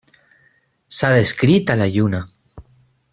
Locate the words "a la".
1.75-1.89